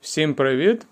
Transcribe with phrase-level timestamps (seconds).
[0.00, 0.86] Всім привіт!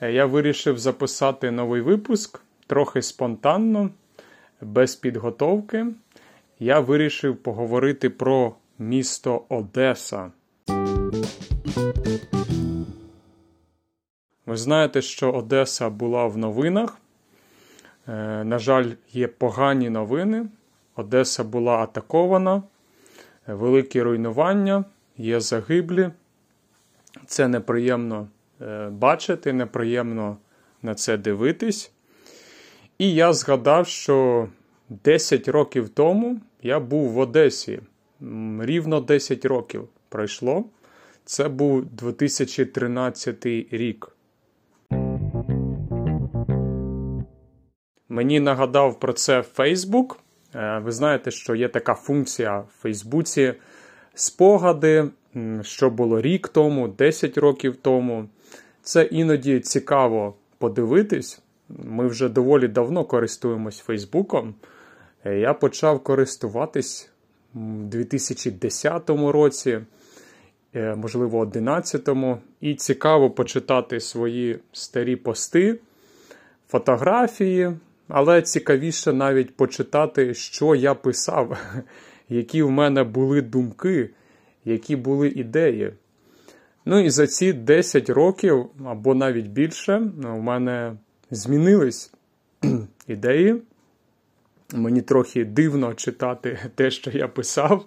[0.00, 3.90] Я вирішив записати новий випуск трохи спонтанно,
[4.60, 5.86] без підготовки.
[6.58, 10.32] Я вирішив поговорити про місто Одеса.
[14.46, 16.98] Ви знаєте, що Одеса була в новинах.
[18.08, 20.46] Е, на жаль, є погані новини.
[20.96, 22.62] Одеса була атакована,
[23.46, 24.84] великі руйнування,
[25.16, 26.10] є загиблі.
[27.26, 28.28] Це неприємно
[28.62, 30.36] е, бачити, неприємно
[30.82, 31.92] на це дивитись.
[32.98, 34.48] І я згадав, що
[34.88, 37.80] 10 років тому я був в Одесі.
[38.60, 40.64] Рівно 10 років пройшло.
[41.24, 44.16] Це був 2013 рік.
[48.08, 50.16] Мені нагадав про це Facebook.
[50.56, 53.54] Е, ви знаєте, що є така функція в Фейсбуці
[54.14, 55.08] спогади,
[55.62, 58.28] що було рік тому, 10 років тому.
[58.82, 61.42] Це іноді цікаво подивитись.
[61.68, 64.54] Ми вже доволі давно користуємось Фейсбуком.
[65.24, 67.10] Е, я почав користуватись
[67.54, 69.80] у 2010 році,
[70.74, 75.78] е, можливо, 2011, і цікаво почитати свої старі пости,
[76.68, 77.72] фотографії,
[78.08, 81.58] але цікавіше навіть почитати, що я писав,
[82.28, 84.10] які в мене були думки,
[84.64, 85.92] які були ідеї.
[86.84, 90.96] Ну і за ці 10 років або навіть більше у мене
[91.30, 92.12] змінились
[93.06, 93.62] ідеї.
[94.74, 97.84] Мені трохи дивно читати те, що я писав,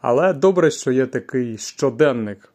[0.00, 2.52] але добре, що є такий щоденник.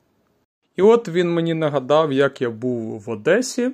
[0.75, 3.71] І от він мені нагадав, як я був в Одесі.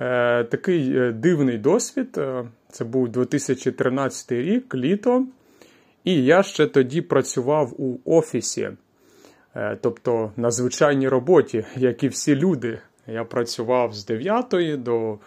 [0.00, 2.18] Е, Такий е, дивний досвід.
[2.18, 5.26] Е, це був 2013 рік, літо.
[6.04, 8.70] І я ще тоді працював у офісі,
[9.80, 12.78] тобто на звичайній роботі, як і всі люди.
[13.06, 15.18] Я працював з 9 до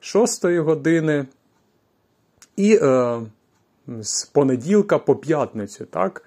[0.00, 1.26] 6 години.
[2.56, 3.20] І е,
[4.00, 6.22] з понеділка по п'ятницю, так?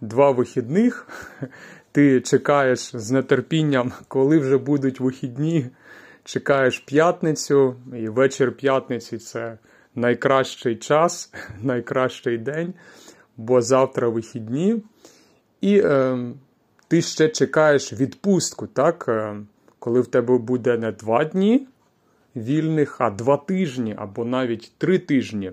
[0.00, 1.08] Два вихідних.
[1.92, 5.66] Ти чекаєш з нетерпінням, коли вже будуть вихідні.
[6.26, 9.58] Чекаєш п'ятницю, і вечір п'ятниці це
[9.94, 11.32] найкращий час,
[11.62, 12.74] найкращий день,
[13.36, 14.82] бо завтра вихідні.
[15.60, 16.18] І е,
[16.88, 19.04] ти ще чекаєш відпустку, так?
[19.08, 19.36] Е,
[19.78, 21.66] коли в тебе буде не два дні
[22.36, 25.52] вільних, а два тижні або навіть три тижні.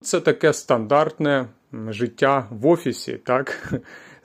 [0.00, 3.16] Це таке стандартне життя в офісі.
[3.24, 3.72] так?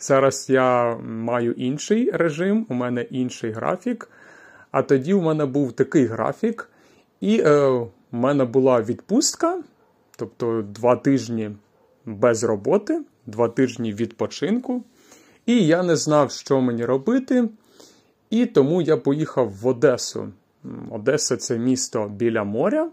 [0.03, 4.09] Зараз я маю інший режим, у мене інший графік.
[4.71, 6.69] А тоді у мене був такий графік,
[7.21, 9.63] і е, у мене була відпустка,
[10.17, 11.51] тобто два тижні
[12.05, 14.83] без роботи, два тижні відпочинку.
[15.45, 17.49] І я не знав, що мені робити.
[18.29, 20.29] І тому я поїхав в Одесу.
[20.91, 22.89] Одеса це місто біля моря.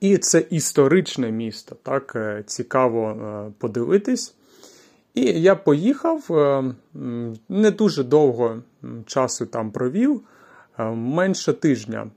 [0.00, 4.34] І це історичне місто, так, е, цікаво е, подивитись.
[5.14, 6.74] І я поїхав, е,
[7.48, 8.62] не дуже довго
[9.06, 10.20] часу там провів,
[10.94, 12.10] менше тижня.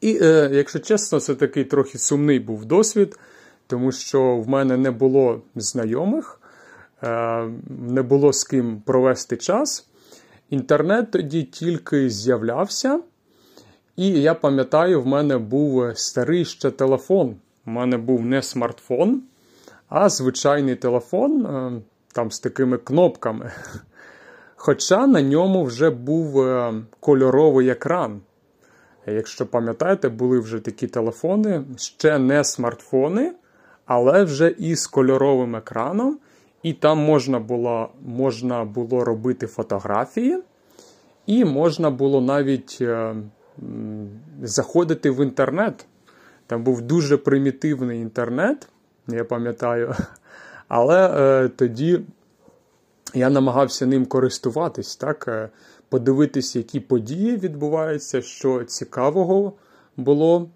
[0.00, 0.12] І,
[0.52, 3.18] якщо чесно, це такий трохи сумний був досвід,
[3.66, 6.40] тому що в мене не було знайомих,
[7.68, 9.88] не було з ким провести час.
[10.50, 13.00] Інтернет тоді тільки з'являвся.
[13.96, 17.36] І я пам'ятаю, в мене був старий ще телефон.
[17.66, 19.22] У мене був не смартфон,
[19.94, 21.82] а звичайний телефон е,
[22.12, 23.52] там з такими кнопками.
[24.56, 28.20] Хоча на ньому вже був е, кольоровий екран.
[29.06, 33.32] Якщо пам'ятаєте, були вже такі телефони, ще не смартфони,
[33.86, 36.18] але вже із кольоровим екраном.
[36.62, 40.38] І там можна було можна було робити фотографії,
[41.26, 43.14] і можна було навіть е,
[44.42, 45.86] заходити в інтернет.
[46.46, 48.68] Там був дуже примітивний інтернет,
[49.08, 49.94] я пам'ятаю.
[50.68, 52.00] Але е, тоді
[53.14, 55.48] я намагався ним користуватись, так, е,
[56.54, 59.52] які події відбуваються, що цікавого
[59.96, 60.50] було.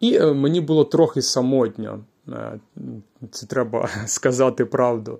[0.00, 2.00] І е, мені було трохи самотньо.
[2.28, 2.58] Е,
[3.30, 5.18] це треба сказати правду.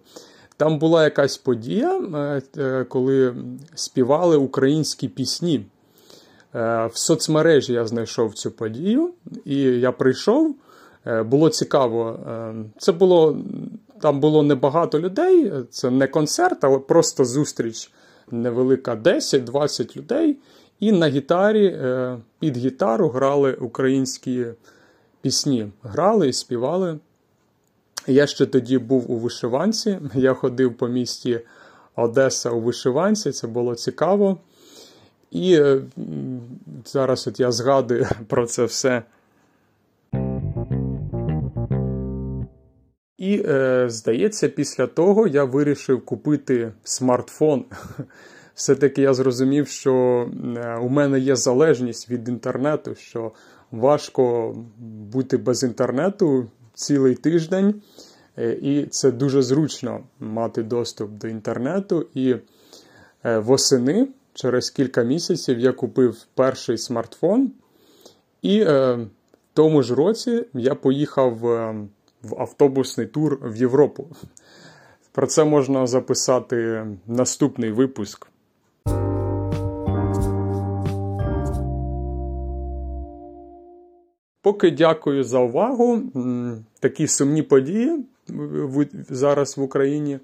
[0.57, 3.35] Там була якась подія, е, е, коли
[3.75, 5.67] співали українські пісні.
[6.53, 9.11] В соцмережі я знайшов цю подію,
[9.45, 10.57] і я прийшов.
[11.07, 12.19] Е, було цікаво.
[12.29, 13.39] Е, це було
[14.01, 15.53] там було небагато людей.
[15.71, 17.91] Це не концерт, але просто зустріч
[18.31, 20.37] невелика 10-20 людей.
[20.81, 21.79] І на гітарі
[22.39, 24.47] під гітару грали українські
[25.21, 26.99] пісні грали і співали.
[28.07, 29.99] Я ще тоді був у вишиванці.
[30.15, 31.41] Я ходив по місті
[31.97, 34.39] Одеса у вишиванці, це було цікаво.
[35.31, 35.83] І е,
[36.85, 39.03] зараз от я згадую про це все.
[43.21, 47.65] І, е, здається, після того я вирішив купити смартфон.
[48.55, 50.27] Все-таки я зрозумів, що
[50.57, 53.33] е, у мене є залежність від інтернету, що
[53.71, 54.55] важко
[55.13, 57.83] бути без інтернету цілий тиждень.
[58.39, 62.07] Е, і це дуже зручно мати доступ до інтернету.
[62.15, 62.37] І
[63.25, 67.53] е, восени, через кілька місяців, я купив перший смартфон.
[68.43, 69.07] І в
[69.55, 71.39] тому ж році я поїхав
[72.23, 74.07] в автобусний тур в Європу.
[75.13, 78.27] Про це можна записати наступний випуск.
[84.43, 86.03] Поки дякую за увагу.
[86.81, 88.05] Такі сумні події
[89.09, 90.19] зараз в Україні.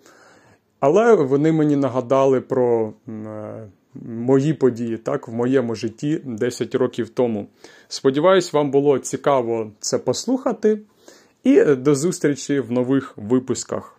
[0.81, 3.69] Але вони мені нагадали про е,
[4.05, 7.47] мої події так, в моєму житті 10 років тому.
[7.89, 10.79] Сподіваюсь, вам було цікаво це послухати.
[11.47, 13.96] І до зустрічі в нових випусках.